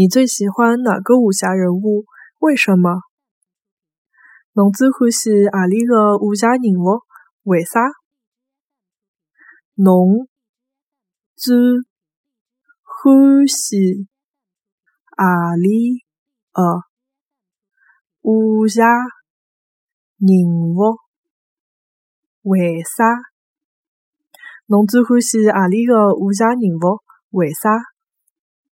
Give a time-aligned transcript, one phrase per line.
[0.00, 2.06] 你最喜欢哪个武侠人物？
[2.38, 3.02] 为什么？
[4.54, 7.02] 侬最欢喜阿里个武侠人物
[7.42, 7.78] 为啥？
[9.74, 10.26] 侬
[11.36, 11.54] 最
[12.86, 14.08] 欢喜
[15.18, 16.02] 阿里
[16.50, 16.62] 个
[18.22, 18.86] 武侠
[20.16, 20.96] 人物
[22.40, 23.04] 为啥？
[24.64, 27.02] 侬最欢喜阿里个武侠人物
[27.36, 27.68] 为啥？